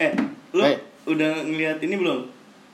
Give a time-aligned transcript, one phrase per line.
[0.00, 0.12] Eh,
[0.50, 0.80] lu Eh.
[1.04, 2.24] udah ngeliat ini belum?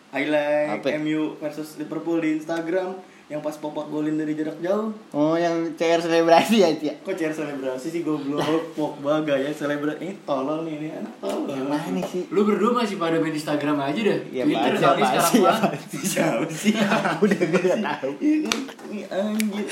[0.09, 0.95] Highlight Apa?
[0.97, 2.95] MU versus Liverpool di Instagram
[3.27, 4.95] yang pas Pogba golin dari jarak jauh.
[5.11, 10.15] Oh yang CR selebrasi ya Cia Kok chair selebrasi sih goblok Pogba gaya selebrasi ini
[10.23, 11.51] tolol nih ini anak tolol.
[11.51, 12.23] Yang mana sih?
[12.31, 14.21] Lu berdua masih pada main Instagram aja deh.
[14.31, 15.99] Ya, Twitter pasti, sekarang ya, pasti.
[16.07, 16.73] Siapa sih?
[17.19, 18.59] Udah gak tahu Iya kan?
[18.87, 19.67] Ini anjir.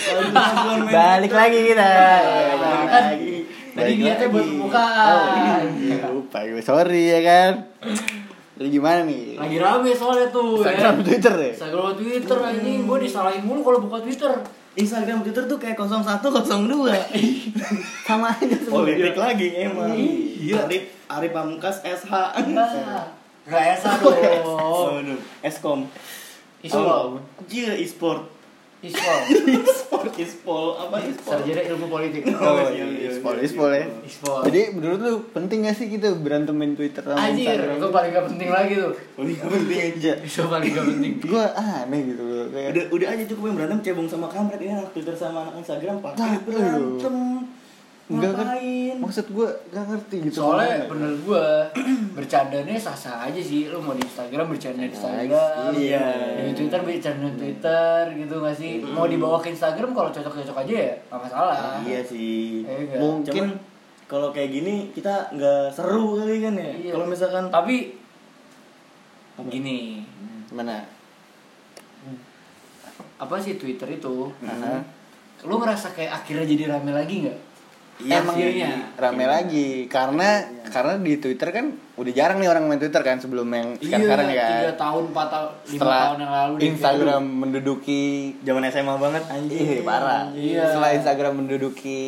[0.90, 1.88] Balik lagi kita
[2.58, 3.04] Balik kan.
[3.14, 3.33] lagi.
[3.74, 4.50] Tadi niatnya buat lagi.
[4.52, 5.62] pembukaan.
[5.66, 7.52] Oh, iya, lupa gue sorry ya kan
[8.54, 9.34] Jadi gimana nih?
[9.34, 11.02] Lagi rame soalnya tuh Instagram ya.
[11.02, 11.50] Twitter ya?
[11.50, 14.30] Instagram Twitter anjing gue disalahin mulu kalau buka Twitter.
[14.74, 16.94] Instagram Twitter tuh kayak 01 02.
[18.06, 19.90] Sama aja semua Politik lagi emang.
[19.90, 20.66] Iya.
[20.66, 22.10] Arif Arif Pamungkas SH.
[22.50, 23.06] Nah,
[23.44, 23.76] Gak
[24.40, 25.20] Oh, dong.
[25.42, 25.84] Eskom.
[26.62, 27.20] Islam.
[27.44, 28.33] Jia e-sport.
[28.84, 29.20] Islam.
[29.64, 31.40] E-sport, e-sport apa e-sport?
[31.40, 32.22] Sarjana ilmu politik.
[32.28, 33.44] Oh iya, iya, iya, ispol, iya.
[33.48, 34.42] ispol ya Islam.
[34.44, 38.48] Jadi menurut lu penting gak sih kita berantemin Twitter sama Anjir, itu paling gak penting
[38.52, 38.92] lagi tuh.
[39.16, 40.12] Oh, ini penting aja.
[40.20, 41.12] Itu paling gak penting.
[41.24, 44.72] Gue aneh gitu loh kayak Udah udah aja cukup yang berantem cebong sama kampret ini
[44.76, 47.16] anak Twitter sama anak Instagram Nah, pakai berantem.
[48.04, 48.73] Enggak kan Ngapain?
[49.04, 51.46] Maksud gue gak ngerti gitu Soalnya menurut gue
[52.16, 53.68] bercandanya sah-sah aja sih.
[53.68, 55.70] Lu mau di Instagram bercanda di Instagram.
[55.76, 56.06] Iya.
[56.48, 58.72] Di Twitter bercanda di Twitter gitu gak sih?
[58.80, 61.56] Mau dibawa ke Instagram kalau cocok-cocok aja ya gak masalah.
[61.84, 62.64] Iya sih.
[62.64, 62.98] Eh, enggak.
[62.98, 63.46] Mungkin
[64.04, 66.72] kalau kayak gini kita nggak seru kali kan ya.
[66.72, 66.92] Iya.
[66.96, 67.76] Kalau misalkan Tapi
[69.50, 70.06] gini,
[70.54, 70.78] Mana?
[73.14, 74.30] apa sih Twitter itu?
[74.42, 74.82] Aha.
[75.46, 77.38] Lu ngerasa kayak akhirnya jadi rame lagi nggak?
[77.96, 78.58] Iya Emang sih.
[78.58, 78.70] iya.
[78.94, 83.46] Rame lagi karena karena di Twitter kan udah jarang nih orang main Twitter kan sebelum
[83.46, 84.34] yang sekarang sekarang ya kan.
[84.34, 86.64] Iya, tiga tahun, empat tahun, lima Setelah tahun yang lalu deh.
[86.66, 88.02] Instagram menduduki
[88.40, 89.60] zaman SMA banget anjing.
[89.60, 90.22] Ih, parah.
[90.30, 90.62] Iya.
[90.66, 92.00] Setelah Instagram menduduki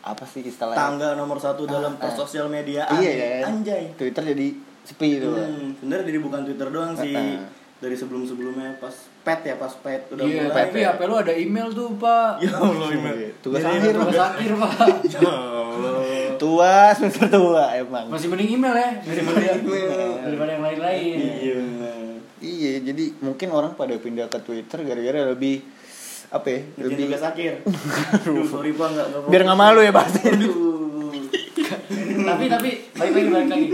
[0.00, 0.80] apa sih istilahnya?
[0.80, 2.12] Tangga nomor satu dalam Ah, ah.
[2.14, 2.88] sosial media.
[2.90, 3.60] Iya kan.
[3.60, 3.92] Anjay.
[3.94, 4.46] Twitter jadi
[4.82, 5.28] sepi itu.
[5.28, 7.12] Hmm, sebenarnya jadi bukan Twitter doang sih.
[7.78, 8.90] Dari sebelum-sebelumnya pas
[9.22, 10.56] pet ya, pas pet udah Iya, mulai.
[10.56, 12.32] tapi HP lu ada email tuh, Pak.
[12.42, 13.16] Ya Allah, email.
[13.38, 13.92] Tugas Jadi akhir.
[13.94, 14.72] Tugas akhir, Pak.
[15.14, 15.92] Ya Allah.
[16.36, 18.06] Tua semester tua emang.
[18.08, 19.90] Masih mending email ya daripada Email.
[20.22, 21.16] daripada yang lain-lain.
[21.18, 21.58] Iya.
[22.38, 25.62] Iya, jadi mungkin orang pada pindah ke Twitter gara-gara lebih
[26.28, 26.60] apa ya?
[26.72, 27.52] Ngerjain Lebih tugas akhir.
[28.20, 29.22] Aduh, sorry Pak, enggak enggak.
[29.26, 30.22] biar nggak malu ya pasti.
[32.18, 33.66] Tapi tapi balik lagi balik lagi.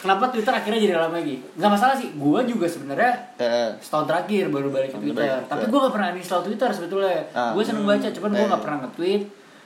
[0.00, 1.36] Kenapa Twitter akhirnya jadi ramai lagi?
[1.54, 5.44] Gak masalah sih, gua juga sebenarnya Eh, setahun terakhir baru balik ke Twitter.
[5.44, 7.20] Tapi gua gak pernah uninstall Twitter sebetulnya.
[7.30, 7.52] Ah.
[7.52, 8.48] Gua seneng baca, cuman gua Eh.
[8.48, 9.22] gak pernah nge-tweet,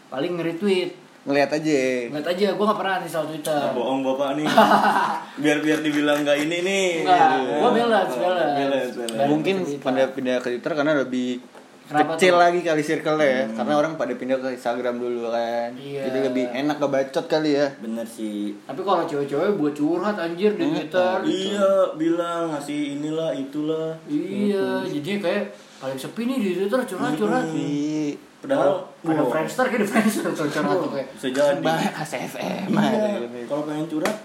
[0.09, 0.91] paling nge-retweet.
[1.25, 1.81] ngeliat aja.
[2.12, 3.56] Ngeliat aja, gua gak pernah uninstall Twitter.
[3.56, 4.44] Ah, bohong Bapak nih.
[5.41, 6.87] biar biar dibilang enggak ini nih.
[7.00, 7.53] Enggak, Gitu.
[7.56, 8.55] gua balance, balance.
[8.59, 9.28] Balance, balance.
[9.31, 11.41] Mungkin pada pindah ke Twitter karena lebih
[11.84, 12.41] Kenapa kecil tuh?
[12.41, 13.45] lagi kali circle-nya ya.
[13.53, 15.71] Karena orang pada pindah ke Instagram dulu kan.
[15.75, 16.00] Iya.
[16.06, 17.67] Jadi lebih enak kebacot kali ya.
[17.77, 18.56] Bener sih.
[18.61, 21.17] Tapi kalau cewek-cewek buat curhat anjir di Hmm, Twitter.
[21.23, 23.93] Iya, bilang ngasih inilah itulah.
[24.06, 25.44] Iya, jadi kayak
[25.77, 27.44] paling sepi nih di Twitter curhat-curhat.
[27.47, 28.17] Iya.
[28.41, 31.09] Padahal Ada wah, Friendster kayak di Friendster curhat tuh kayak.
[31.12, 31.61] bisa jadi.
[31.61, 34.17] Bahas FM Iya, kalau pengen curhat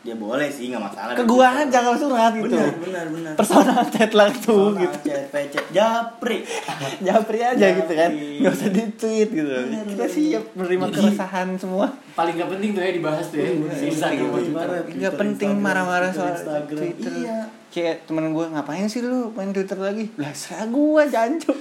[0.00, 1.12] ya boleh sih nggak masalah.
[1.12, 2.54] Ke gua aja kalau surat gitu.
[2.54, 3.32] Benar, benar, benar.
[3.34, 4.98] Personal chat langsung gitu.
[5.04, 6.46] Chat, pecet, japri.
[7.06, 8.10] Japri aja gitu kan.
[8.10, 8.38] Japri.
[8.38, 9.50] Nggak usah di-tweet gitu.
[9.50, 10.08] Bener, Kita bener.
[10.08, 11.86] siap menerima Jadi- keresahan semua.
[12.14, 13.46] Paling gak penting tuh ya dibahas tuh ya.
[13.48, 14.84] Iya, Instagram iya, ibarat.
[14.88, 16.78] Nggak penting marah-marah soal Instagram.
[16.78, 17.12] Twitter.
[17.14, 17.38] Iya.
[17.68, 20.08] Kayak temen gue ngapain sih lu main Twitter lagi?
[20.16, 21.52] Lah serah gue jancu.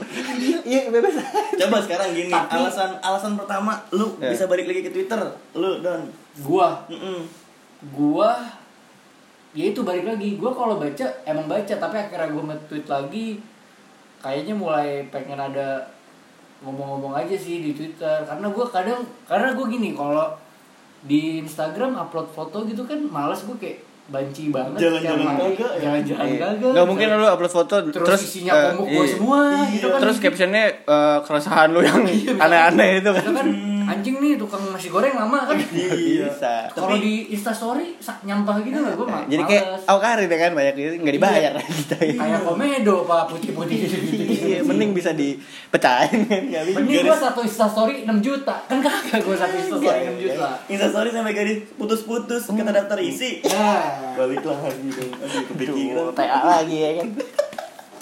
[0.64, 1.14] Iya bebas.
[1.58, 4.30] Coba sekarang gini, Tapi- alasan alasan pertama lu Ya.
[4.30, 5.20] bisa balik lagi ke Twitter,
[5.53, 6.09] lu Don.
[6.40, 7.26] Gua, Mm-mm.
[7.88, 8.34] Gua
[9.54, 13.28] ya itu balik lagi gua kalau baca emang baca tapi akhirnya gua nge-tweet lagi
[14.18, 15.86] kayaknya mulai pengen ada
[16.58, 20.26] ngomong-ngomong aja sih di Twitter karena gua kadang karena gua gini kalau
[21.06, 25.80] di Instagram upload foto gitu kan males gua kayak banci banget Jalan-jalan kagak ya?
[25.84, 26.40] jalan-jalan Iya.
[26.40, 28.96] kagak Nggak mungkin lu upload foto terus, terus isinya eh, komuk iya.
[28.96, 29.66] gua semua Iya.
[29.76, 33.22] gitu kan Terus captionnya eh, keresahan lu yang Iya, aneh-aneh itu kan.
[33.22, 33.48] Itu kan
[34.38, 36.28] tukang nasi goreng lama kan Iya.
[36.28, 36.53] Bisa.
[36.70, 37.94] kalau Tapi- di instastory
[38.24, 41.61] nyampah gitu lah gue Jadi kayak Aukari deh kan banyak gitu nggak dibayar Iya.
[41.64, 41.96] kita.
[42.22, 43.78] kayak komedo pak putih-putih
[44.38, 46.78] Iya, mending bisa dipecahin kan nggak bisa.
[46.78, 51.34] Mending gue satu instastory 6 juta Kan kagak gue satu instastory 6 juta Instastory sampai
[51.34, 53.41] gadis putus-putus kita daftar isi.
[53.44, 55.11] Nah Balik lagi dong.
[55.14, 56.09] Aduh, kepikiran.
[56.11, 57.08] TA lagi ya kan.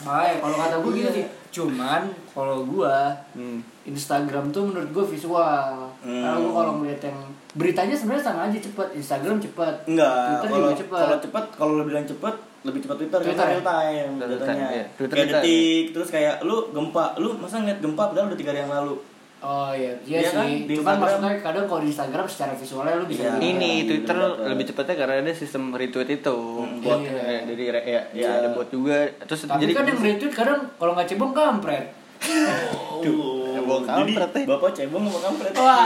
[0.01, 2.95] Makanya kalau kata gue gitu sih Cuman kalau gue
[3.31, 3.59] Hmm.
[3.85, 7.19] Instagram tuh menurut gue visual Karena gue kalau ngeliat yang
[7.51, 11.71] Beritanya sebenarnya sama aja cepet Instagram cepet Enggak, Twitter kalau juga cepet kalau cepat, kalau
[11.73, 13.51] lu bilang cepat, lebih cepat Twitter, Twitter ya?
[13.53, 14.43] real time jatuhnya.
[14.43, 14.83] time, iya.
[14.91, 18.59] Twitter kayak detik, terus kayak lu gempa, lu masa ngeliat gempa padahal udah tiga hari
[18.59, 18.95] yang lalu.
[19.37, 20.43] Oh iya, iya Iya kan?
[20.43, 20.53] sih.
[20.63, 23.31] Di Cuman Instagram- maksudnya kadang kalau di Instagram secara visualnya lu bisa Iya.
[23.31, 23.41] lihat.
[23.45, 24.47] Ini Twitter betul.
[24.49, 26.37] lebih cepatnya karena ada sistem retweet itu.
[26.57, 27.21] Hmm, Bot iya.
[27.21, 28.29] ya, jadi re- ya, ya Iya.
[28.35, 28.97] ada bot juga.
[29.21, 31.85] Terus Tapi jadi kan yang retweet kadang kalau nggak cebong kampret.
[33.05, 33.34] Tuh.
[33.77, 34.45] Cebong Jadi kampret, eh.
[34.45, 35.54] bapak cebong sama kampret.
[35.56, 35.77] Wah,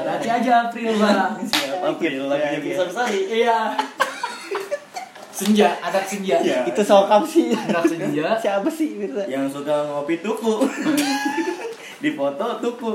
[0.00, 1.32] nanti aja April bang.
[1.50, 3.20] Siapa April lagi Iya, besar sekali.
[3.26, 3.58] Iya.
[5.30, 6.36] Senja, anak senja.
[6.38, 6.58] Iya.
[6.64, 7.48] itu sokap sih.
[7.50, 8.36] Anak senja.
[8.36, 9.24] Siapa sih bisa?
[9.24, 10.54] Yang suka ngopi tuku.
[12.02, 12.92] Di foto tuku.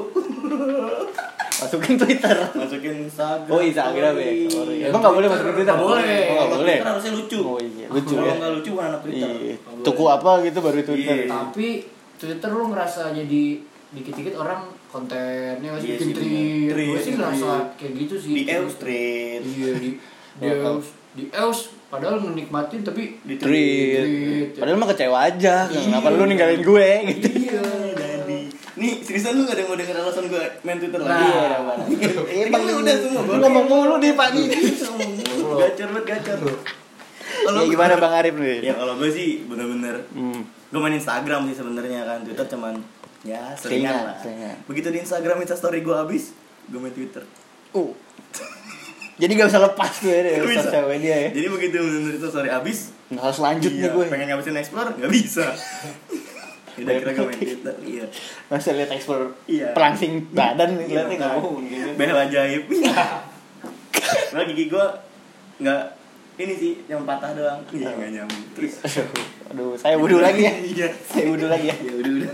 [1.56, 2.36] Masukin Twitter.
[2.52, 3.50] Masukin Instagram.
[3.50, 4.32] Oh, Instagram ya.
[4.46, 4.78] Sorry.
[4.84, 5.74] Emang nggak boleh masukin Twitter?
[5.74, 6.04] Nggak boleh.
[6.06, 6.76] Oh, nggak Kalau boleh.
[6.76, 7.40] Twitter harusnya lucu.
[7.42, 8.34] Oh iya, lucu Kalau ya.
[8.36, 9.30] nggak lucu bukan anak Twitter.
[9.32, 9.56] Iya.
[9.82, 11.16] Tuku apa gitu baru Twitter.
[11.18, 11.30] Iya.
[11.32, 11.68] Tapi
[12.16, 13.44] Twitter lu ngerasa jadi
[13.96, 16.32] dikit-dikit orang kontennya masih Iya bikin sih, tweet.
[16.68, 16.76] bener.
[16.78, 17.68] Gue sih Tweet, ngerasa tweet.
[17.76, 18.32] kayak gitu sih.
[18.32, 19.42] Di Eus Street.
[19.46, 19.90] Iya di
[20.42, 23.98] di Eus, di Eus padahal menikmatin tapi Di Tweet.
[23.98, 24.50] Tweet.
[24.56, 25.56] Padahal mah kecewa aja.
[25.66, 26.18] Kenapa Iya.
[26.18, 27.28] lu ninggalin gue gitu.
[27.46, 27.62] Iya.
[27.96, 28.38] Jadi,
[28.76, 31.08] nih seriusan lu gak ada yang mau denger alasan gue main Twitter Nah.
[31.08, 31.28] lagi?
[31.96, 34.46] Iya, Iya, Emang lu udah semua Lu ngomong mulu nih Pak nih.
[35.56, 36.40] Gacor banget gacor.
[37.46, 38.58] Ya gimana Bang Arif nih?
[38.62, 40.42] Ya kalau gue sih bener-bener Hmm.
[40.66, 42.76] gue main Instagram sih sebenarnya kan Twitter cuman
[43.26, 44.16] ya Seringan, seringan lah.
[44.16, 44.56] seringan.
[44.66, 46.32] Begitu di Instagram Insta story gue habis,
[46.66, 47.26] gue main Twitter.
[47.72, 47.90] Uh.
[49.16, 50.80] Jadi gak bisa lepas tuh ya dari bisa.
[50.86, 51.30] media ya.
[51.34, 54.06] Jadi begitu bener Insta story habis, Nggak harus lanjut iya, nih gue.
[54.08, 55.46] pengen ngabisin explore nggak bisa.
[56.76, 58.06] Udah kira gue main Twitter, iya.
[58.46, 59.72] Masa lihat ekspor Iya.
[59.72, 61.90] pelangsing badan Iya, lihatnya nggak mau gitu.
[61.96, 62.64] Bel ajaib.
[64.28, 64.86] Nah gigi gue
[65.58, 65.82] nggak
[66.36, 67.64] ini sih yang patah doang.
[67.72, 68.44] Iya nggak nyambung.
[68.54, 68.74] Terus
[69.48, 70.54] Aduh, saya wudhu lagi ya.
[70.54, 70.88] Iya.
[70.92, 71.76] Saya wudhu lagi ya.
[71.80, 72.30] Ya udah.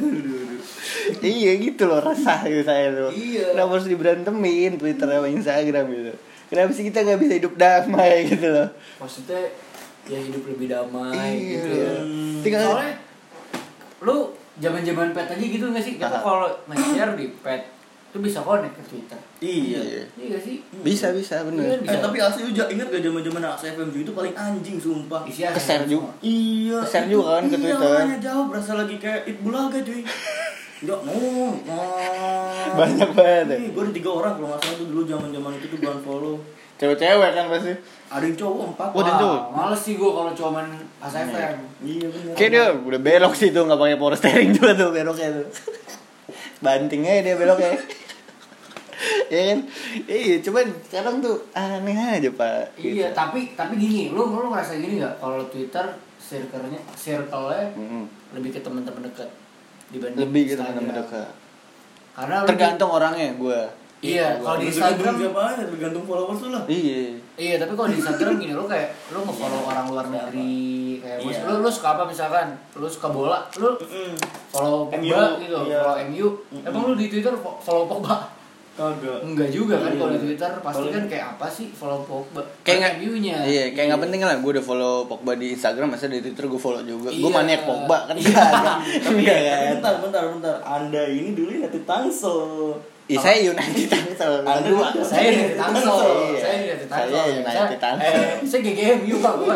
[1.23, 3.09] Iya gitu loh rasa gitu saya tuh.
[3.12, 3.53] Iya.
[3.53, 6.13] Kenapa harus diberantemin Twitter sama Instagram gitu.
[6.47, 8.68] Kenapa sih kita nggak bisa hidup damai gitu loh.
[8.97, 9.41] Maksudnya
[10.03, 11.51] ya hidup lebih damai Iya.
[11.56, 11.94] gitu ya.
[12.41, 12.94] Tinggal Soalnya
[14.01, 14.18] lu
[14.57, 15.94] zaman-zaman pet aja gitu gak sih?
[15.95, 17.62] Kita kalau nge-share di pet
[18.12, 19.16] itu bisa connect ke Twitter.
[19.40, 20.04] Iya.
[20.13, 20.60] Iya gak sih?
[20.84, 21.80] bisa bisa bener.
[21.80, 24.75] Iya, Eh tapi asli lu ja- inget gak zaman zaman Aks FM itu paling anjing
[24.75, 25.24] sumpah.
[25.24, 26.12] Isi aja Keser juga.
[26.19, 26.84] Iya.
[26.84, 27.88] Share itu- juga kan ke iya, Twitter.
[27.90, 30.04] makanya jauh berasa lagi kayak it bulaga cuy.
[30.81, 31.48] Enggak mau.
[32.74, 33.58] Banyak banget ya.
[33.69, 36.36] Gue ada tiga orang kalau nggak salah tuh dulu zaman zaman itu tuh gue follow.
[36.75, 37.74] Cewek-cewek kan pasti.
[38.10, 38.90] Ada yang cowok empat.
[38.92, 39.22] Oh, cowok.
[39.22, 41.62] Wah, males sih gua kalau cuma main ASFM.
[41.80, 42.34] Iya benar.
[42.34, 45.48] Kayak dia udah belok sih tuh nggak pakai power steering juga tuh beloknya tuh.
[46.66, 47.78] Bantingnya dia beloknya.
[49.27, 49.59] Ya kan?
[50.03, 52.75] Iya, cuman sekarang tuh aneh aja pak.
[52.75, 53.07] Iya, Gitu.
[53.12, 55.86] tapi tapi gini, lu lu ngerasa gini nggak kalau Twitter
[56.18, 58.03] circle-nya circle-nya Mm-mm.
[58.31, 59.27] lebih ke teman-teman dekat
[59.89, 60.75] dibanding Lebih gitu Instagram.
[60.80, 61.30] teman-teman dekat.
[62.12, 63.62] Karena lu Tergantung orangnya gue.
[64.01, 66.63] Iya, kalau di Instagram siapa aja tergantung followers lu lah.
[66.65, 67.21] Iya.
[67.38, 70.65] Iya, tapi kalau di Instagram gini lu kayak lu nge-follow orang luar negeri,
[70.98, 71.45] kayak Iya.
[71.45, 72.50] lu, lu suka apa misalkan?
[72.74, 73.77] Lu suka bola, lu
[74.50, 75.80] follow MU, Pogba gitu, iya.
[75.80, 76.27] follow MU.
[76.59, 78.31] Emang lu di Twitter fo- follow Pogba?
[78.71, 79.19] Kagak.
[79.21, 80.00] Enggak juga kan Iya.
[80.00, 82.39] kalau di Twitter pasti kan kayak apa sih follow Pogba?
[82.62, 83.38] Kayak nggak MU-nya.
[83.44, 84.35] Iya, kayak nggak penting lah.
[84.39, 87.09] Gue udah follow Pogba di Instagram, masa di Twitter gue follow juga.
[87.09, 87.35] Gue Iya.
[87.35, 88.79] maniak Pogba kan ada.
[89.06, 89.75] Tapi, kan.
[89.75, 90.56] bentar, bentar, bentar.
[90.62, 92.79] Anda ini dulu United Tangsel.
[93.06, 94.33] Ih, saya United Tangsel.
[94.39, 94.88] Anda Dua.
[94.88, 95.03] juga.
[95.03, 96.00] Saya di Tangsel.
[96.31, 96.39] Iya.
[96.39, 97.12] Saya di Tangsel.
[97.12, 98.07] Saya United Tangsel.
[98.07, 99.56] Eh, saya GGMU Pak gue.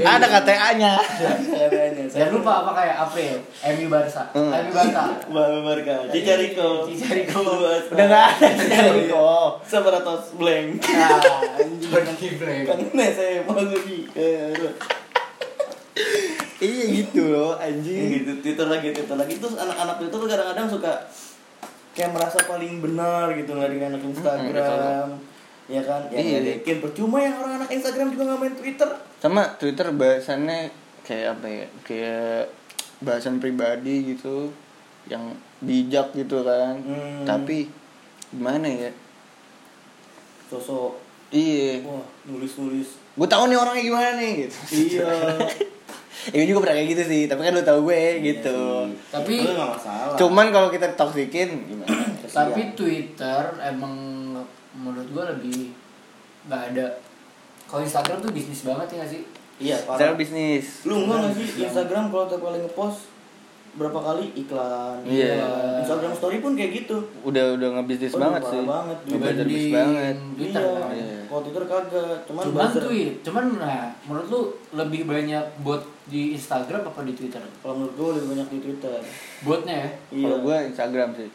[0.00, 0.92] Ada KTA-nya.
[0.96, 1.85] Katanya.
[2.16, 3.34] Jangan lupa apa kayak April,
[3.70, 4.48] MU Barca, Hmm.
[4.48, 5.02] MU Barca.
[5.26, 6.88] Bang Barca, Cicariko.
[6.88, 7.40] Cicariko.
[7.92, 9.28] Udah nggak ada Cicariko.
[9.62, 10.80] Separatos blank.
[10.80, 11.20] Nah,
[11.60, 12.64] anjing lagi blank.
[12.64, 13.98] Karena saya mau lagi.
[16.56, 18.16] Iya gitu loh, anjing.
[18.16, 20.92] gitu Twitter lagi Twitter lagi terus anak-anak Twitter tuh kadang-kadang suka
[21.92, 25.06] kayak merasa paling benar gitu nggak dengan anak Instagram
[25.66, 26.38] ya kan ya Iya.
[26.38, 28.88] ngedekin percuma yang orang anak Instagram juga nggak main Twitter
[29.18, 30.60] Sama Twitter bahasannya
[31.06, 31.66] kayak apa ya?
[31.80, 32.50] Kayak
[32.98, 34.50] bahasan pribadi gitu
[35.06, 35.30] yang
[35.62, 36.74] bijak gitu kan.
[36.76, 37.22] Hmm.
[37.22, 37.70] Tapi
[38.28, 38.90] gimana ya?
[40.46, 40.94] sosok
[41.26, 41.82] Iya.
[41.82, 44.56] wah nulis-nulis Gue tahu nih orangnya gimana nih gitu.
[44.72, 45.10] iya
[46.30, 48.58] Ya gue juga pernah kayak gitu sih, tapi kan lu tahu gue gitu.
[49.10, 52.02] Tapi- itu nggak masalah Cuman kalau kita toksikin gimana?
[52.36, 53.94] Tapi Twitter emang
[54.74, 55.70] menurut gua lebih
[56.44, 56.86] nggak ada.
[57.64, 59.22] Kalau Instagram tuh bisnis banget ya nggak sih?
[59.58, 60.64] Iya Secara parah bisnis.
[60.82, 63.00] lu enggak nggak sih Instagram kalau tiap kali ngepost
[63.72, 65.36] berapa kali iklan Iya.
[65.78, 68.64] Instagram story pun kayak gitu Udah udah ngebisnis Oh, banget sih.
[68.64, 68.98] banget.
[69.06, 70.16] Ngebajar bisnis banget.
[70.32, 70.72] Twitter iya.
[70.74, 70.90] kan.
[70.90, 71.18] Iya.
[71.26, 72.82] Kalau Twitter kagak, cuman, Cuman buzzer.
[72.82, 74.40] tweet, cuman nah menurut lu
[74.72, 77.42] lebih banyak bot di Instagram apa di Twitter?
[77.60, 78.96] Kalau menurut gue lebih banyak di Twitter.
[79.42, 79.88] Botnya ya?
[80.10, 80.24] Iya.
[80.24, 81.28] Kalau gue Instagram sih.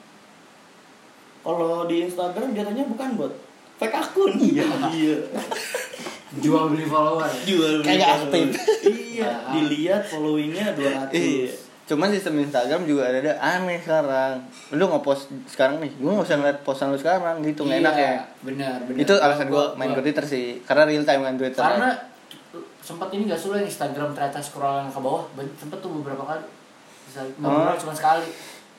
[1.42, 3.34] Kalau di Instagram jatuhnya bukan bot,
[3.78, 4.32] fake akun.
[4.40, 4.66] Iya.
[4.90, 5.18] iya.
[6.34, 7.28] Jual beli follower.
[7.44, 8.24] Jual beli follower.
[8.24, 8.46] aktif.
[8.88, 9.32] Iya.
[9.54, 11.12] Dilihat followingnya 200.
[11.12, 11.52] Iya.
[11.84, 14.40] Cuman sistem Instagram juga ada ada aneh sekarang.
[14.72, 18.04] Lu nge-post sekarang nih, gua nggak usah ngeliat postan lu sekarang gitu, nggak enak ya.
[18.08, 21.60] Iya, benar benar Itu alasan gua main ke Twitter sih, karena real time kan Twitter.
[21.60, 21.92] karena
[22.82, 26.42] sempat ini gak sulit Instagram ternyata scrollan ke bawah sempet tuh beberapa kali
[27.06, 27.46] bisa Oh.
[27.46, 28.26] beberapa cuma sekali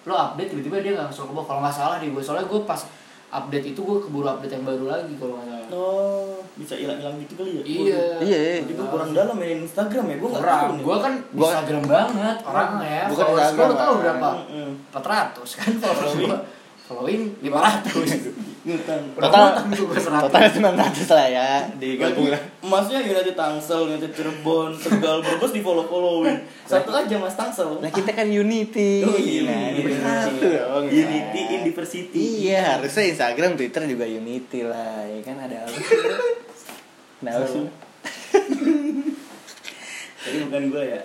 [0.03, 2.61] lo update tiba-tiba dia nggak scroll ke bawah kalau nggak salah di gue soalnya gue
[2.63, 2.83] pas
[3.31, 7.51] update itu gue keburu update yang baru lagi kalau nggak Oh, bisa hilang-hilang gitu kali
[7.55, 7.63] ya?
[7.63, 8.03] Iya.
[8.21, 8.39] Iya.
[8.61, 10.83] Jadi gue kurang dalam main Instagram ya, gue nggak tahu orang nih.
[10.83, 13.97] gue kan Gua- Instagram banget orangnya ya Bukan gue Instagram, tau Bang.
[13.99, 14.71] berapa Mm-mm.
[14.93, 16.39] 400 kan followers gue
[16.83, 19.03] following 500 Ngutang.
[19.19, 22.39] Total- tuh gue 100 Total 900 lah ya, digabung lah.
[22.63, 26.47] Emasnya United Tangsel, United Cirebon, Tegal, Brebes di follow followin.
[26.63, 27.83] Satu aja Mas Tangsel.
[27.83, 29.03] Nah kita kan Unity.
[29.03, 29.99] Oh iya, nah, Unity.
[29.99, 30.85] satu dong.
[30.87, 32.27] Unity in Diversity.
[32.47, 35.79] Iya, harusnya Instagram, Twitter juga Unity lah, ya kan ada apa?
[37.23, 37.67] Nah, sih.
[40.23, 41.03] Tapi bukan gue ya.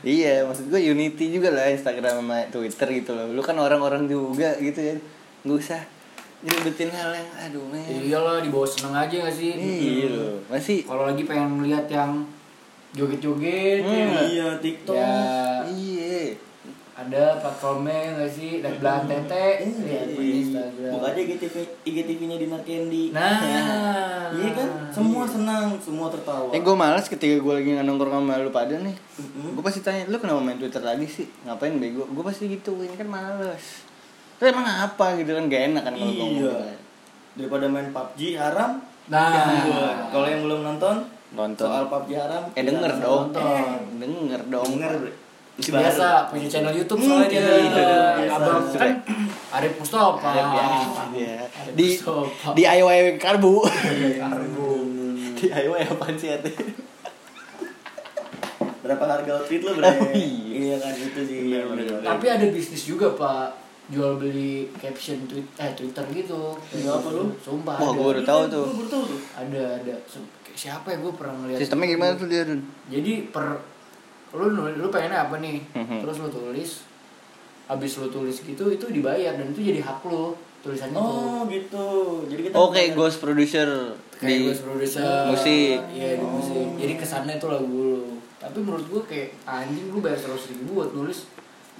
[0.00, 3.28] Ya, iya, maksud gue Unity juga lah Instagram sama Twitter gitu loh.
[3.28, 4.96] Lu kan orang-orang juga gitu ya.
[5.42, 5.82] Nggak usah
[6.40, 7.84] nyebutin hal yang aduh men.
[8.00, 10.40] iyalah dibawa seneng aja gak sih Iya loh.
[10.48, 12.24] Masih kalau lagi pengen melihat yang
[12.90, 13.92] joget-joget Hmm.
[13.92, 14.20] ya?
[14.24, 14.96] Iya, TikTok.
[14.96, 15.99] ya iya.
[17.10, 22.36] Ada platformnya nggak sih lihat belahan tete Iya, lihat di Instagram Buka aja IGTV, IGTV-nya
[22.36, 23.04] di Narkendi.
[23.10, 23.34] nah
[24.32, 24.68] Iya kan?
[24.88, 26.48] Semua senang, semua tertawa.
[26.50, 28.94] Eh gue malas ketika gue lagi nongkrong sama lu pada nih.
[29.50, 31.26] Gue pasti tanya, lu kenapa main Twitter lagi sih?
[31.42, 32.06] Ngapain bego?
[32.06, 33.82] Gue pasti gituin, kan males
[34.36, 36.46] Terus emang apa gitu kan, gak enak kan kalau ngomong Iya.
[36.46, 36.50] gitu.
[37.36, 38.70] Daripada main PUBG haram.
[39.04, 40.96] nah Gua- Kalau yang belum nonton,
[41.30, 41.66] Nonton.
[41.66, 42.42] soal PUBG haram.
[42.52, 43.42] Eh denger dong nonton.
[43.98, 44.94] Denger dong Denger.
[45.60, 47.56] Biasa punya channel YouTube Hmm, soalnya dia iya,
[48.16, 48.92] iya, abang kan
[49.52, 50.64] Arif Mustafa Arif ya,
[51.12, 51.34] iya.
[51.76, 52.50] Di Mustafa.
[52.56, 53.54] di DIY karbu
[54.16, 54.68] Karbu.
[55.40, 56.52] DIY apaan sih Ate?
[58.80, 60.00] Berapa harga outfit lo berarti?
[60.00, 60.56] Oh, iya.
[60.56, 61.38] iya kan itu sih.
[61.52, 62.00] Bener, bener.
[62.00, 67.34] tapi ada bisnis juga pak jual beli caption tweet eh Twitter gitu Iya, apa lu?
[67.42, 67.98] sumpah Wah, ada.
[67.98, 68.64] gua udah tahu tuh.
[68.70, 69.20] Gue baru tahu tuh.
[69.34, 69.94] ada ada
[70.54, 72.42] siapa ya gue pernah ngeliat Sistemnya gimana tuh dia
[72.90, 73.46] jadi per
[74.32, 75.58] lu nulis lu pengennya apa nih?
[75.72, 75.98] Mhm.
[76.00, 76.70] terus lu tulis.
[77.66, 80.34] Habis lu tulis gitu itu dibayar dan itu jadi hak lu.
[80.60, 81.08] Tulisannya tuh.
[81.08, 81.88] Oh gitu.
[82.26, 83.64] Jadi kita Oke, ghost producer
[84.12, 85.78] kayak di gue produser musik.
[85.88, 86.66] iya di musik.
[86.76, 88.00] Jadi kesannya itu lagu lu.
[88.36, 91.24] Tapi menurut gue kayak anjing lu bayar seratus ribu buat nulis.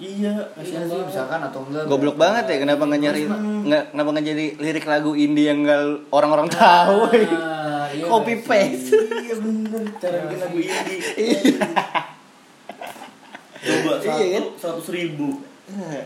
[0.01, 3.21] Iya, iya sih misalkan atau enggak Goblok banget ya kenapa nggak nyari
[3.61, 7.05] nggak kenapa nggak jadi lirik lagu indie yang nggak orang-orang tahu.
[7.05, 8.97] Ah, iya Copy nggak paste.
[8.97, 9.81] Iya bener.
[10.01, 10.65] Cara Iya bikin lagu sih.
[10.65, 11.53] indie.
[13.61, 14.45] Coba Iya, satu kan?
[14.57, 15.29] seratus ribu,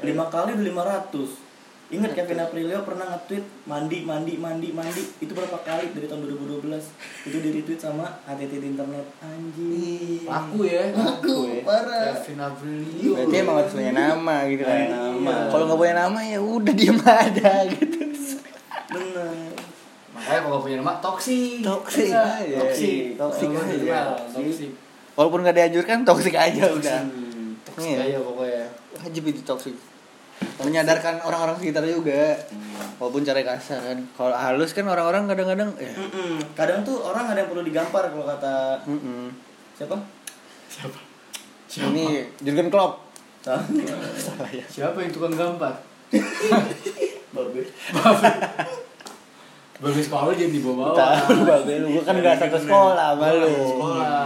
[0.03, 1.45] lima kali udah lima ratus.
[1.85, 5.05] Ingat Kevin Aprilio pernah nge-tweet mandi mandi mandi mandi.
[5.21, 5.93] Itu berapa kali?
[5.93, 9.05] Dari tahun 2012 itu di retweet sama HTT di internet.
[9.21, 10.25] Anjing.
[10.25, 10.81] Laku ya?
[10.97, 11.61] Laku, ya.
[11.61, 12.17] parah.
[12.17, 13.11] Kevin Aprilio.
[13.13, 14.77] Berarti emang harus punya nama gitu kan.
[14.89, 15.35] Nama.
[15.53, 17.97] Kalau nggak punya nama ya udah diem aja gitu.
[18.89, 19.53] bener.
[20.17, 22.09] Makanya kalau punya nama toksik Toxic.
[22.09, 22.59] Iya,
[23.13, 24.71] toksik dikenal, toksik
[25.15, 27.24] Walaupun nggak dianjurkan toksik aja udah.
[27.75, 27.99] Toksik Iya.
[28.01, 28.63] aja pokoknya
[28.95, 29.75] Wajib itu toksik.
[30.57, 32.35] Menyadarkan orang-orang sekitar juga.
[32.95, 33.99] Walaupun cara kasar kan.
[34.09, 35.91] Kalau halus kan orang-orang kadang-kadang ya.
[35.93, 36.39] Mm-mm.
[36.51, 39.31] kadang tuh orang ada yang perlu digampar kalau kata mm-mm.
[39.73, 39.95] siapa
[40.65, 40.99] siapa
[41.67, 43.03] Ini Jurgen Klopp.
[43.43, 44.63] Ya.
[44.65, 45.75] siapa yang tukang gambar
[47.35, 47.61] Babe.
[49.75, 53.51] bagus sekolah jadi dibawa Tahu babe lu kan nggak satu sekolah sama lu.
[53.75, 54.25] Sekolah.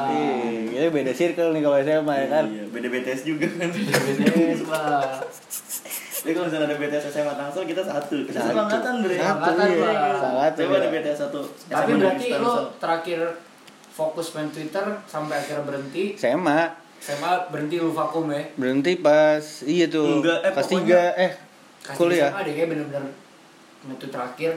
[0.90, 2.46] Iya, ini beda circle nih kalau SMA ya kan.
[2.48, 3.70] Iya, beda BTS juga kan.
[3.70, 5.22] BTS lah
[6.20, 8.16] Jadi kalau misalnya ada BTS SMA Tangsel kita satu.
[8.24, 8.52] Kita Satu.
[8.52, 9.16] seangkatan bre.
[9.16, 10.12] Satu, Angkatan, iya.
[10.18, 11.42] Sangat Coba ada BTS satu.
[11.66, 13.20] tapi berarti lo terakhir
[13.90, 16.60] fokus main Twitter sampai akhirnya berhenti SMA
[16.98, 21.32] SMA berhenti lu vakum ya berhenti pas iya tuh Enggak, eh, pas tiga eh
[21.80, 23.04] Kasih kuliah SMA deh kayak bener-bener
[23.86, 24.52] itu terakhir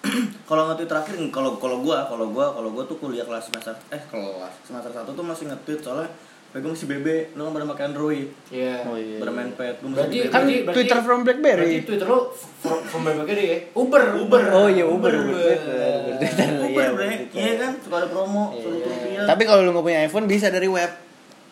[0.48, 4.00] Kalau nge-tweet terakhir kalau kalau gua, kalau gua, kalau gua tuh kuliah kelas semester eh
[4.02, 6.08] kelas semester satu tuh masih nge-tweet soalnya
[6.50, 9.22] pegang si BB, lu kan pada pakai Android, Iya Oh, iya.
[9.22, 10.50] bermain pet, gua Berarti- masih kan BB.
[10.58, 12.18] berarti- Twitter from Berarti BlackBerry Twitter lu
[12.58, 13.58] from, from deh ya?
[13.72, 14.42] Uber, Uber.
[14.50, 15.30] oh iya Uber Uber.
[15.30, 17.06] Twitter Twitter Uber, iya bre.
[17.06, 17.38] Twitter.
[17.38, 18.60] Iya kan, suka ada promo, Iya.
[18.60, 19.24] suruh rupiah.
[19.28, 20.90] tapi kalau lu nggak punya iPhone bisa dari web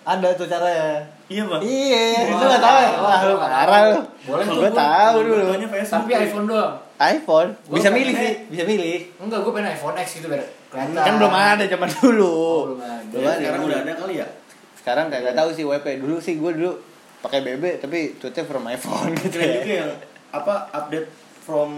[0.02, 1.60] ada tuh caranya iya, Bang.
[1.62, 5.44] iya lu nggak tahu ya wah lu parah lu Boleh gua- tahu dulu.
[5.84, 6.74] Tapi iPhone doang.
[6.98, 7.54] iPhone.
[7.70, 9.00] Gua bisa milih sih bisa milih.
[9.22, 10.98] Enggak, gue pengen iPhone X gitu biar kelihatan.
[10.98, 12.26] kan belum ada zaman dulu.
[12.26, 13.06] Oh, belum ada.
[13.06, 13.38] belum Ya, ada.
[13.38, 14.28] Sekarang udah ada kali ya?
[14.78, 16.72] sekarang kagak tahu sih WP dulu sih gue dulu
[17.20, 19.56] pakai BB tapi tweetnya from iPhone gitu Keren ya.
[19.60, 19.92] juga yang
[20.32, 21.08] apa update
[21.44, 21.70] from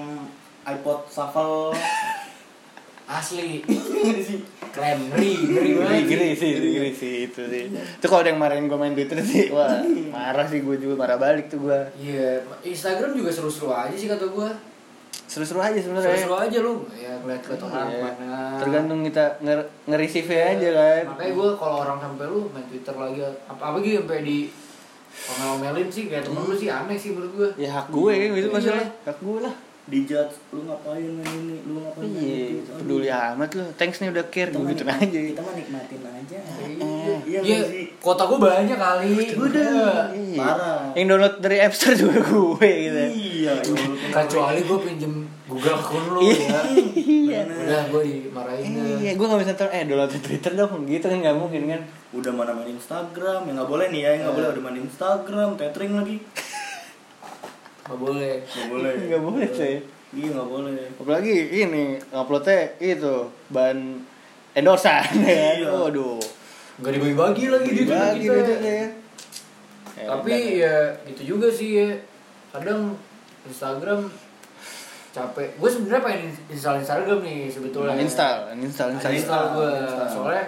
[0.62, 1.74] iPod Shuffle?
[3.10, 3.66] Asli.
[4.70, 7.66] Keren ngeri ngeri gini sih, gini sih itu sih.
[7.66, 9.82] Itu kalau ada yang marahin gue main Twitter sih, wah
[10.14, 11.80] marah sih gue juga marah balik tuh gue.
[11.98, 14.54] iya Instagram juga seru-seru aja sih kata gua
[15.30, 16.10] Seru-seru aja sebenarnya.
[16.10, 18.02] seru-seru aja lu ya ngeliat liat orang Iya.
[18.02, 21.02] mana Tergantung kita nger nge-receive aja kan.
[21.08, 24.38] makanya gue kalau orang sampai lu main twitter lagi apa apa gitu sampai di
[25.30, 28.48] omel-omelin sih kayak temen lu sih aneh sih menurut gue Ya hak gue kan gitu
[28.48, 28.56] Iya.
[28.56, 28.86] masalah.
[29.04, 29.54] Hak gue lah.
[29.88, 32.70] Dijudge lu ngapain ini, lu ngapain Iya, gitu.
[32.78, 33.64] peduli amat lu.
[33.74, 35.18] Thanks nih udah care gue gitu aja.
[35.24, 36.38] Kita mah nikmatin aja.
[36.62, 37.58] Iya, Iya iya,
[37.98, 39.10] kota gue banyak kali.
[39.34, 40.12] Udah.
[40.12, 40.38] Iya.
[40.38, 40.80] Parah.
[40.94, 43.00] Yang download dari App Store juga gue gitu.
[43.08, 43.74] Iya, ya.
[44.12, 45.14] Kecuali gue pinjem
[45.48, 46.60] Google akun lu ya.
[46.94, 47.40] Iya.
[47.50, 48.70] Udah gue dimarahin.
[49.00, 52.34] Iya, gue gak bisa ntar, eh download Twitter dong, gitu kan gak mungkin kan Udah
[52.34, 55.94] mana main Instagram, ya nggak boleh nih ya, yang nggak boleh udah main Instagram, tethering
[55.94, 56.18] lagi.
[57.90, 58.34] Gak boleh.
[58.40, 58.92] Nggak boleh.
[59.10, 59.74] Nggak boleh, cuy.
[60.10, 60.74] Iya nggak boleh.
[60.96, 63.14] Apalagi ini, nguploadnya itu,
[63.50, 63.78] bahan
[64.50, 65.70] endorsan ya Iya.
[65.70, 66.18] Waduh
[66.80, 68.34] Gak dibagi-bagi lagi di Bagi kita.
[68.40, 68.86] gitu ya
[70.00, 71.92] Tapi ya gitu juga sih ya.
[72.50, 72.96] Kadang
[73.44, 74.08] Instagram
[75.10, 75.48] capek.
[75.54, 77.94] Gue sebenarnya pengen install Instagram nih sebetulnya.
[77.94, 79.70] Install, install, install, Install gue.
[79.76, 80.08] Install.
[80.08, 80.44] Soalnya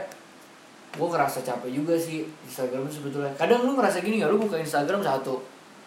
[0.92, 3.32] gue ngerasa capek juga sih Instagram sebetulnya.
[3.36, 4.32] Kadang lu ngerasa gini gak?
[4.32, 5.36] Lu buka Instagram satu,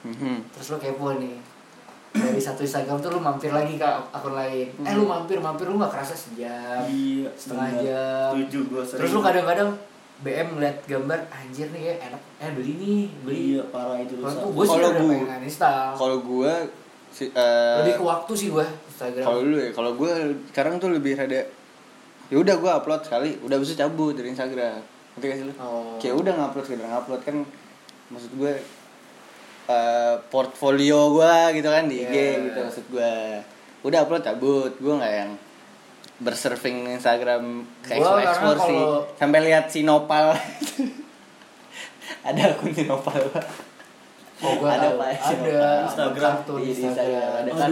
[0.06, 0.38] Mhm.
[0.50, 1.38] terus lu kepo nih
[2.12, 5.76] dari satu Instagram tuh lu mampir lagi ke akun lain eh lu mampir mampir lu
[5.76, 7.28] gak kerasa sejam Iya.
[7.34, 7.84] setengah bener.
[7.84, 9.00] jam Tujuh gue sering.
[9.00, 9.70] terus lu kadang-kadang
[10.18, 14.32] BM ngeliat gambar anjir nih kayak enak eh beli nih beli Iya parah itu Kalau
[14.48, 16.52] gue sih Kalau udah gua- pengen install Kalau gue
[17.10, 20.12] si, eh, lebih ke waktu sih gue Instagram kalau dulu ya, kalau gue
[20.48, 21.42] sekarang tuh lebih rada
[22.26, 24.82] ya udah gue upload sekali, udah bisa cabut dari Instagram.
[25.14, 25.54] Ngerti gak sih lu?
[25.58, 25.94] Oh.
[25.96, 27.36] Kayak udah ngupload sekedar ngupload kan
[28.08, 28.52] maksud gue
[29.68, 32.34] eh, portfolio gue gitu kan di IG Yeah.
[32.44, 33.16] gitu maksud gue.
[33.82, 35.32] Udah upload cabut, gue nggak yang
[36.18, 37.44] bersurfing Instagram
[37.82, 40.32] kayak Gua explore karena explore sih kalau- sampai lihat si Nopal
[42.28, 43.20] ada akun si Nopal
[44.38, 45.70] oh gue ada tahu Pak, si ada.
[45.84, 46.34] Instagram.
[46.56, 47.68] Iya, di Instagram ada Bapak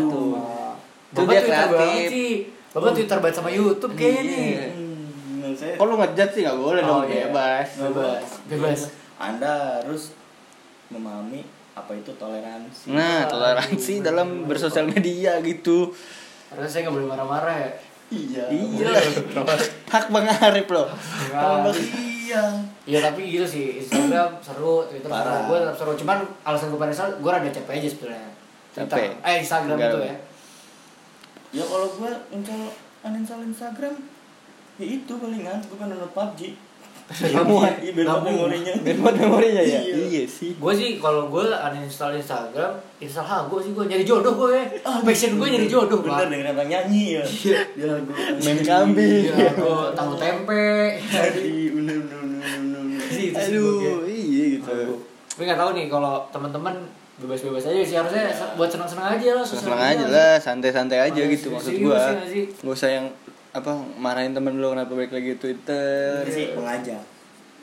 [1.14, 2.38] Itu dia kreatif.
[2.74, 4.66] Bapak Twitter banget sama YouTube kayaknya nih Iya.
[4.74, 7.30] Hmm, lu ngejat sih gak boleh dong Oh, iya.
[7.30, 7.68] bebas.
[7.80, 8.80] bebas bebas
[9.16, 10.12] Anda harus
[10.90, 12.94] memahami apa itu toleransi.
[12.94, 15.90] Nah, toleransi dalam bersosial media gitu.
[16.54, 17.72] harusnya saya nggak boleh marah-marah ya
[18.14, 18.46] Iya.
[18.46, 18.94] Iya.
[19.90, 20.86] Hak Bang Arif loh.
[21.90, 22.44] Iya.
[22.86, 25.42] Iya tapi gitu sih Instagram seru, Twitter Parah.
[25.42, 25.92] seru, gue tetap seru.
[25.98, 28.30] Cuman alasan gue pada gue rada capek aja sebetulnya.
[28.70, 29.10] Twitter, Capek.
[29.22, 29.90] eh Instagram Enggak.
[29.90, 30.16] itu ya.
[31.54, 32.64] Ya kalau gue install
[33.04, 33.96] uninstall Instagram
[34.78, 36.42] ya itu palingan gue kan download PUBG.
[37.14, 37.74] Iya, muat.
[37.78, 38.26] Iya, biar Nabung.
[38.34, 38.74] memorinya.
[38.82, 39.80] Biar buat memorinya ya.
[39.86, 39.96] Iya.
[40.10, 40.58] Iya sih.
[40.58, 44.66] Gue sih kalau gue uninstall Instagram, install Hago sih gue nyari jodoh gue ya.
[45.06, 47.24] Passion gue nyari jodoh Bener dengan orang nyanyi ya.
[47.78, 49.30] Dia lagu Main kambing.
[49.30, 50.98] Iya, gue tahu tempe.
[50.98, 52.82] Iya, bener bener bener.
[53.34, 54.74] Aduh, iya gitu.
[55.34, 56.76] Tapi nggak tahu nih kalau teman-teman
[57.14, 58.26] bebas-bebas aja sih harusnya
[58.58, 59.46] buat senang-senang aja lah.
[59.46, 59.94] sosial Senang media.
[59.94, 61.94] aja lah, santai-santai aja gitu maksud gua.
[61.94, 62.58] nggak?
[62.58, 63.06] Gak usah yang
[63.54, 66.22] apa marahin temen lu kenapa balik lagi Twitter.
[66.22, 67.04] Ini sih mengajak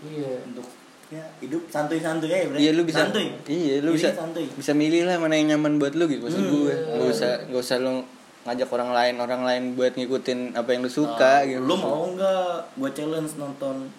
[0.00, 0.32] Iya.
[0.46, 0.64] untuk
[1.10, 2.56] ya hidup santuy-santuy aja, Bre.
[2.56, 3.26] Iya lu bisa santuy.
[3.44, 4.46] Iya lu bisa santuy.
[4.48, 6.70] bisa milih lah mana yang nyaman buat lu gitu maksud Hmm, gue.
[6.70, 6.96] iya.
[6.96, 7.92] Gak usah gak usah lu
[8.40, 11.60] ngajak orang lain orang lain buat ngikutin apa yang lu suka Nah, gitu.
[11.60, 13.90] Lu mau nggak gua challenge nonton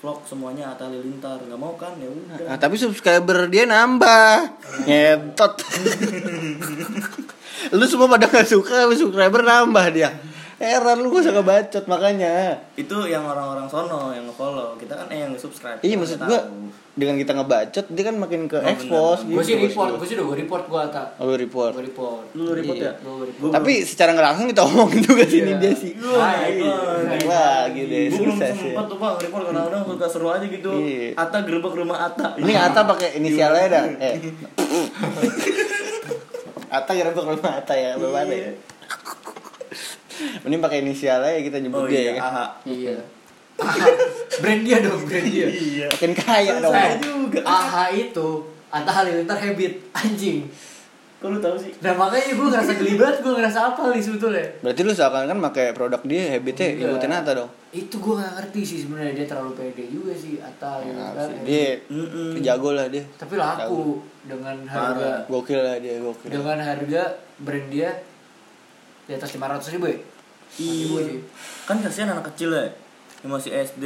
[0.00, 1.36] vlog semuanya Atta Halilintar?
[1.42, 1.92] Nggak mau kan?
[1.98, 2.46] Ya udah.
[2.46, 4.32] Nah, tapi subscriber dia nambah.
[4.86, 5.54] Ngetot.
[7.76, 10.08] lu semua pada gak suka subscriber nambah dia.
[10.60, 12.52] Heran lu gak usah ngebacot makanya.
[12.76, 14.76] Itu yang orang-orang sono yang nge-follow.
[14.76, 15.80] Kita kan eh yang subscribe.
[15.80, 16.40] Iya maksud gua
[16.90, 20.14] dengan kita ngebacot dia kan makin ke Oh, expose Gue sih gitu, report, gue sih
[20.14, 21.06] udah gue report gue tak.
[21.10, 21.18] gua.
[21.18, 21.72] Oh, lu report.
[21.72, 22.22] Gue report.
[22.34, 22.84] Lu report Iya.
[22.84, 22.92] ya?
[22.92, 23.28] Report.
[23.40, 25.56] Gua Tapi secara nggak langsung kita omongin juga sini Iya.
[25.56, 25.92] dia sih.
[25.96, 26.76] Wah, iya.
[27.72, 28.60] Gitu ya, Gue belum sukses ya.
[28.60, 30.70] sempet tuh bang report kadang-kadang suka seru aja gitu.
[31.16, 32.28] Atta gerbek rumah Atta.
[32.36, 33.84] Ini Ata pakai inisialnya dah.
[33.96, 34.14] Eh.
[36.76, 38.52] Ata pakai rumah Ata ya, bapak ada ya.
[40.40, 42.12] Mending pakai inisialnya ya kita nyebut Oh dia iya, ya.
[42.12, 42.22] kan.
[42.24, 42.44] aha.
[42.64, 42.94] Iya.
[44.40, 45.46] brand dia dong, brand dia.
[45.46, 45.86] Iya.
[45.90, 46.72] Makin kaya dong.
[46.72, 47.40] Eh, juga.
[47.42, 48.28] AHA itu
[48.68, 50.48] Atta Halilintar habit anjing.
[51.20, 51.68] Kok lu tahu sih?
[51.78, 54.46] Nah makanya gue ngerasa geli banget, gue ngerasa apa nih sebetulnya.
[54.60, 56.76] Berarti lu seakan kan pakai produk dia habitnya Iya.
[56.80, 57.50] ngikutin Ata dong.
[57.70, 61.12] Itu gue gak ngerti sih sebenarnya dia terlalu pede juga sih Atta Halilintar.
[61.12, 61.44] Nah, habit.
[61.44, 62.40] dia Mm-mm.
[62.40, 63.04] jago lah dia.
[63.12, 63.82] Tapi laku
[64.22, 66.28] dengan harga Gokil lah dia, gokil.
[66.30, 67.02] dengan harga
[67.38, 67.90] brand dia
[69.10, 69.98] di atas 500 ribu ya?
[70.56, 71.18] Iya.
[71.66, 72.70] Kan kasihan anak kecil ya.
[73.20, 73.84] Yang masih SD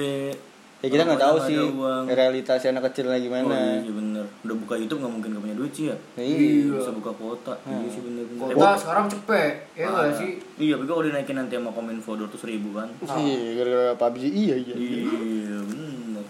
[0.79, 2.05] Ya kita nggak tahu sih uang.
[2.13, 3.57] realitas anak kecilnya Oh, gimana.
[3.57, 4.25] iya sih bener.
[4.45, 5.97] Udah buka YouTube nggak mungkin gak punya duit sih ya.
[6.15, 6.77] Iya.
[6.77, 7.57] Bisa buka kuota.
[7.65, 8.53] Iya sih bener bener.
[8.53, 10.31] Kota sekarang cepet, ya nggak sih?
[10.61, 12.89] Iya, tapi kalau dinaikin nanti sama Kominfo 200 ribu kan.
[13.01, 14.75] Iya, gara-gara PUBG iya iya.
[14.77, 16.25] Iya, bener.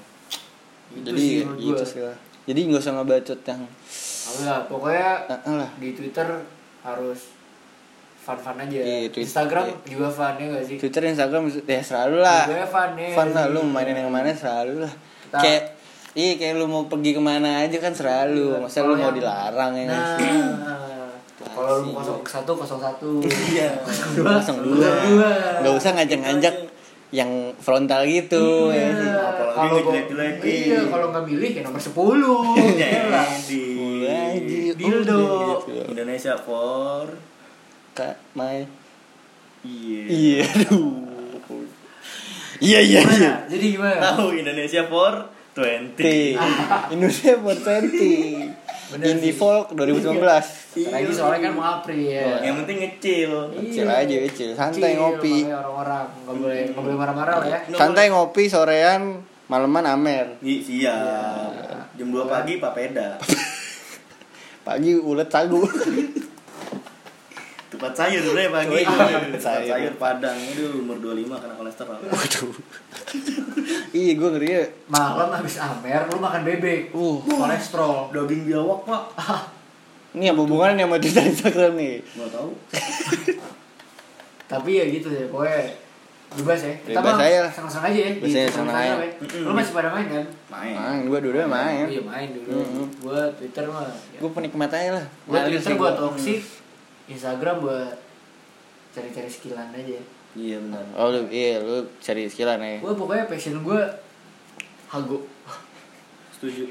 [0.94, 1.82] Itu Jadi sih gitu gua.
[1.84, 2.16] sih lah.
[2.46, 3.62] Jadi nggak usah ngebacot yang
[4.24, 5.70] Enggak, pokoknya ah, ah lah.
[5.76, 6.28] di Twitter
[6.80, 7.20] harus
[8.24, 8.72] fun-fun aja.
[8.74, 9.76] Iya, Twitter- Instagram iya.
[9.86, 10.76] juga fun ya nggak sih?
[10.76, 12.42] Twitter, Instagram ya selalu lah.
[12.46, 13.08] Juga fun ya.
[13.12, 14.92] Fun lah lu mainin yang mana selalu lah.
[15.28, 15.62] Kita- Kayak
[16.14, 18.62] Iya kayak lu mau pergi ke mana aja kan selalu.
[18.62, 20.30] Masa lu Kalau mau yang- dilarang ya Nah, sih?
[21.44, 23.10] kalau lu kosong satu kosong satu.
[23.50, 23.82] Iya.
[24.14, 24.88] Kosong dua.
[25.02, 25.30] dua.
[25.58, 26.54] Nggak usah ngajak-ngajak
[27.10, 29.10] yang frontal gitu ya sih.
[29.10, 30.62] Apalagi Kalau ngejelek-jelekin.
[30.70, 31.90] Iya, kalau nggak milih ya nomor 10.
[32.78, 33.66] Jadi.
[33.98, 35.18] Lagi Dildo.
[35.18, 35.74] udah gitu.
[35.90, 37.10] Indonesia for
[37.94, 38.66] Kak Mai.
[39.62, 40.02] Iya.
[40.10, 41.14] Iya, aduh.
[42.58, 43.32] Iya iya iya.
[43.46, 43.98] Jadi gimana?
[44.02, 45.94] Tahu Indonesia for 20.
[45.94, 46.34] T.
[46.92, 48.64] Indonesia for 20.
[48.94, 49.38] Bener Indie sih.
[49.38, 50.20] Folk 2019.
[50.90, 52.42] Lagi soalnya kan mau April ya.
[52.42, 53.30] Yang penting ngecil.
[53.62, 54.48] Kecil aja, kecil.
[54.58, 55.36] Santai Kecil, ngopi.
[55.48, 57.58] orang-orang nggak boleh nggak boleh marah-marah lah ya.
[57.78, 60.36] Santai ngopi sorean, maleman amer.
[60.42, 61.50] Iya, siap.
[61.94, 63.22] Jam 2 pagi papeda.
[64.66, 65.60] Pagi ulet sagu.
[67.84, 68.80] Tempat sayur dulu ya pagi.
[69.36, 69.68] Sayur.
[69.68, 70.32] sayur Padang.
[70.32, 72.00] Aduh, umur 25 karena kolesterol.
[72.00, 72.54] Waduh.
[73.94, 74.64] Iya, gue ngeri ya.
[74.88, 76.96] Malam habis amer lu makan bebek.
[76.96, 77.20] Uh.
[77.28, 78.08] Kolesterol.
[78.08, 79.02] Daging biawak, Pak.
[80.16, 82.00] Ini apa hubungannya sama Twitter Instagram nih?
[82.00, 82.50] Enggak tahu.
[84.56, 85.60] Tapi ya gitu ya, pokoknya
[86.40, 86.74] bebas ya.
[86.88, 87.52] Kita Bebas aja lah.
[87.52, 88.10] senang-senang aja ya.
[88.10, 88.94] di Biasanya Instagram senang aja.
[88.96, 89.44] ya.
[89.44, 90.26] Lu masih pada main kan?
[90.48, 90.74] Main.
[90.74, 91.84] Main, gue dua-duanya main.
[91.92, 92.50] Iya main dulu.
[93.04, 93.92] Gua Twitter mah.
[93.92, 94.18] Ya.
[94.24, 95.06] Gue penikmat aja lah.
[95.28, 95.92] Ngalir Twitter gua.
[95.94, 96.40] toxic,
[97.10, 97.96] Instagram buat
[98.94, 100.00] cari-cari skillan aja.
[100.34, 100.82] Iya benar.
[100.98, 102.82] Oh, lu, iya, lu cari skillan ya.
[102.82, 103.86] Gua pokoknya passion gua
[104.90, 105.22] hago.
[106.34, 106.70] Setuju.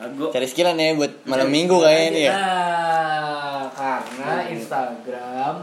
[0.00, 2.32] Aku Cari skillan ya buat malam minggu kayaknya nih ya.
[2.32, 5.54] Nah, karena Instagram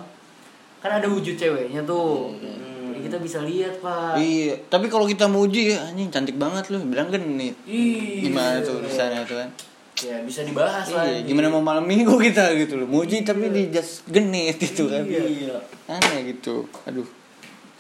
[0.78, 2.38] kan ada wujud ceweknya tuh.
[2.38, 2.94] Hmm.
[2.94, 4.18] Jadi kita bisa lihat, Pak.
[4.22, 7.58] Iya, tapi kalau kita muji ya, anjing cantik banget lu, bilang genit.
[7.66, 9.50] Ih, Gimana tuh di sana tuh kan?
[9.98, 11.10] Ya, bisa dibahas lah.
[11.10, 12.86] Iya, gimana mau malam minggu kita gitu loh.
[12.86, 15.02] Muji tapi di just genit gitu kan.
[15.02, 15.58] Iya.
[15.90, 16.70] Aneh gitu.
[16.86, 17.08] Aduh.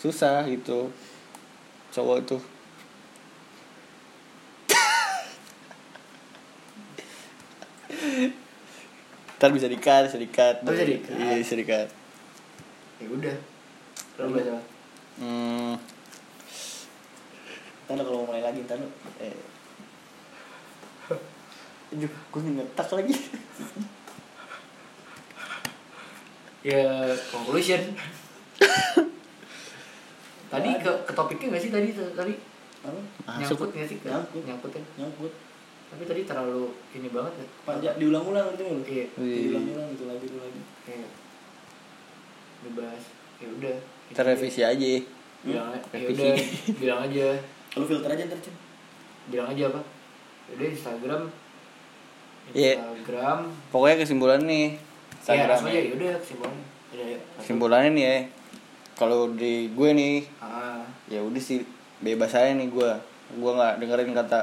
[0.01, 0.89] Susah gitu.
[1.93, 2.41] Cowok tuh.
[9.37, 10.55] Ntar bisa dikat, bisa dikat.
[10.65, 11.13] Oh, bisa di-cut.
[11.13, 11.87] Iya, bisa dikat.
[12.97, 13.37] Ya udah.
[14.17, 14.57] Lu baca?
[15.21, 15.77] Hmm,
[17.85, 18.81] Ntar kalau mau mulai lagi ntar
[19.21, 19.56] eh.
[21.97, 23.13] Aduh, gue ngetak lagi.
[26.61, 26.83] Ya,
[27.29, 27.81] conclusion.
[30.47, 32.33] tadi ke, ke topiknya gak sih tadi tadi
[32.81, 32.99] Apa?
[33.35, 34.41] nyangkut gak sih Nyangkut.
[34.43, 35.33] nyangkut kan Nyangkut.
[35.87, 38.79] tapi tadi terlalu ini banget ya Panjang diulang-ulang itu lu.
[38.81, 39.05] Iya.
[39.13, 40.61] Diulang-ulang gitu lagi itu lagi.
[40.83, 41.09] kayak
[42.61, 43.03] dibahas
[43.37, 43.75] ya udah
[44.07, 44.91] Kita revisi aja.
[45.41, 46.15] bilang ya Revisi.
[46.15, 46.35] udah
[46.75, 47.27] bilang aja
[47.73, 48.55] Lu filter aja ntar, Cin.
[49.27, 49.81] bilang aja apa
[50.47, 51.21] Ya udah Instagram
[52.55, 52.79] Iya.
[52.79, 53.39] Instagram
[53.71, 54.67] Pokoknya kesimpulan nih.
[55.27, 55.59] ya Instagram.
[55.67, 55.81] ya
[56.95, 57.19] ya, ya.
[57.43, 58.17] Kesimpulannya nih ya.
[58.97, 61.61] Kalau di gue nih, ah ya udah sih
[62.01, 62.91] bebas aja nih gue.
[63.37, 64.39] Gue nggak dengerin kata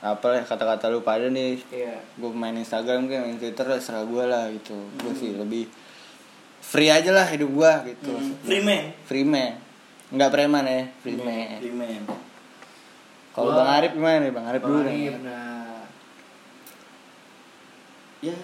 [0.00, 1.60] apa lah kata-kata lu pada nih.
[1.74, 4.76] iya Gue main Instagram kayak main Twitter serah gue lah gitu.
[5.00, 5.66] Gue sih lebih
[6.60, 8.14] free aja lah hidup gue gitu.
[8.14, 8.32] Hmm.
[8.46, 8.84] Free man.
[9.08, 9.58] Free man.
[10.10, 11.58] Nggak preman ya, free man.
[11.58, 12.02] Free man.
[13.30, 14.32] Kalau Bang Arif gimana nih?
[14.34, 14.90] Bang Arif dulu Bang.
[14.90, 15.59] Arif, nah
[18.20, 18.36] Ya,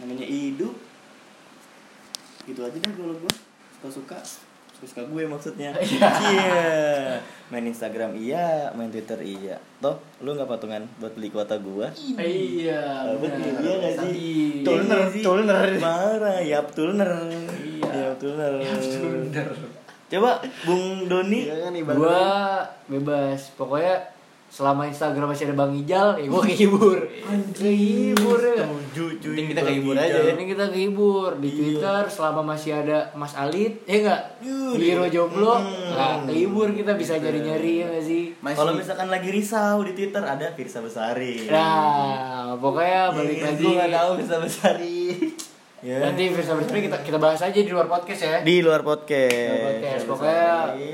[0.00, 0.72] namanya hidup.
[2.48, 3.32] Gitu aja deh kalau gua
[3.76, 4.16] suka-suka.
[4.76, 5.70] Suka-suka gue maksudnya.
[6.32, 7.20] Iya.
[7.46, 9.56] Main Instagram iya, main Twitter iya.
[9.78, 11.92] Toh, lu nggak patungan buat beli kuota gua?
[12.18, 13.60] iya benar.
[13.62, 14.64] iya nggak sih?
[14.64, 15.22] Tulner, Iya sih.
[15.22, 15.68] tulner.
[15.78, 17.10] Marah, ya tulner.
[17.62, 17.92] Iya.
[17.92, 18.52] Ya tulner.
[18.60, 19.48] bener
[20.06, 21.50] Coba Bung Doni.
[21.50, 22.22] Iya kan gua
[22.86, 24.15] bebas pokoknya
[24.46, 26.96] selama Instagram masih ada Bang Ijal ya gua kehibur
[27.52, 28.64] kehibur ya?
[28.64, 29.28] Setuju, cuy.
[29.28, 31.56] Penting kita kehibur aja ini kita kehibur di Iya.
[31.58, 35.92] Twitter selama masih ada Mas Alit ya enggak Yuh, Hero jomblo Hmm.
[35.92, 40.46] nah kehibur kita bisa nyari-nyari ya nggak sih Kalau misalkan lagi risau di Twitter ada
[40.50, 41.46] Firsa Besari.
[41.46, 44.98] nah pokoknya balik Iya, lagi gua nggak tahu Firsa Besari.
[45.76, 46.02] Ya.
[46.02, 49.28] nanti Firsa Bersama kita kita bahas aja di luar podcast ya di luar podcast.
[49.28, 50.02] Di luar podcast.
[50.02, 50.90] Pokoknya- Besari.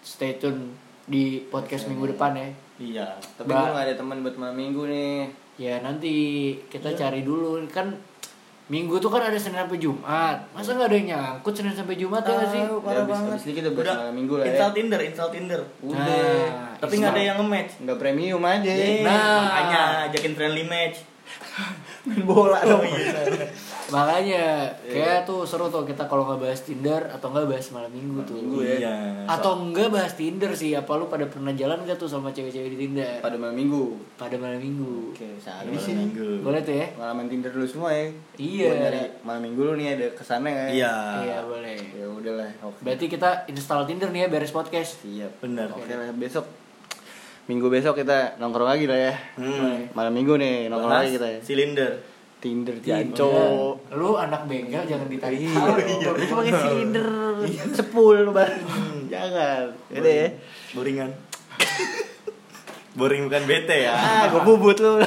[0.00, 0.79] stay tune
[1.10, 3.06] di podcast minggu depan ya Iya.
[3.34, 5.28] Tapi Ba- gue gak ada teman buat malam minggu nih.
[5.58, 6.14] Ya nanti
[6.70, 7.92] kita cari dulu kan
[8.70, 10.38] Minggu tuh kan ada Senin sampai Jumat.
[10.54, 12.62] Masa nggak ada yang nyangkut Senin sampai Jumat ya nggak sih?
[12.78, 13.32] Parah Ya, abis- banget.
[13.34, 14.48] abis ini kita malam minggu lah ya.
[14.48, 15.60] Install Tinder, install Tinder.
[15.82, 15.98] Udah.
[15.98, 17.72] Nah, tapi nggak ada yang nge-match.
[17.82, 18.70] Nggak premium aja.
[18.70, 19.42] Eh, Nah.
[19.42, 21.02] makanya ajakin friendly match.
[22.06, 22.86] Main bola dong.
[23.90, 24.44] Makanya
[24.82, 28.38] kayak tuh seru tuh kita kalau nggak bahas Tinder atau nggak bahas malam minggu tuh.
[28.38, 28.74] Minggu ya.
[28.80, 28.94] Iya.
[29.26, 32.78] Atau enggak bahas Tinder sih, apa lu pada pernah jalan gak tuh sama cewek-cewek di
[32.86, 33.18] Tinder?
[33.20, 33.98] Pada malam minggu.
[34.14, 35.12] Pada malam minggu.
[35.12, 35.94] Oke, Ini sabi sih sih.
[35.98, 36.46] minggu.
[36.46, 36.86] Boleh tuh ya?
[36.94, 38.06] Pengalaman Tinder dulu semua ya.
[38.38, 38.70] Iya.
[38.74, 40.66] Nyari malam minggu lu nih ada ke sana ya.
[40.70, 40.94] Iya.
[41.26, 41.78] Iya boleh.
[41.92, 42.50] Ya udahlah.
[42.64, 42.80] Oke.
[42.86, 45.02] Berarti kita install Tinder nih ya beres podcast.
[45.02, 45.42] Siap.
[45.42, 45.74] Benar.
[45.74, 46.46] Oke lah besok
[47.50, 49.14] minggu besok kita nongkrong lagi lah ya.
[49.34, 49.90] Hmm.
[49.90, 51.38] Malam minggu nih nongkrong Bahas lagi kita ya.
[51.42, 51.92] Silinder.
[52.40, 53.04] Tinder Iya.
[53.04, 53.76] janco.
[53.92, 55.38] Lu anak bengkel jangan ditarik.
[55.44, 55.60] Iya,
[56.16, 57.08] itu pakai silinder
[57.76, 58.56] sepul bang.
[59.12, 59.76] Jangan.
[59.92, 60.28] Udah ya.
[60.72, 61.10] Boringan.
[62.96, 63.94] Boring bukan bete ya.
[63.94, 64.98] Ah, gue bubut lu.